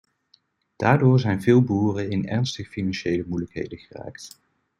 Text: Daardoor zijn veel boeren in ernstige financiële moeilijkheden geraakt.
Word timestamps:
Daardoor 0.75 1.19
zijn 1.19 1.41
veel 1.41 1.61
boeren 1.61 2.09
in 2.09 2.27
ernstige 2.27 2.69
financiële 2.71 3.23
moeilijkheden 3.27 3.77
geraakt. 3.79 4.39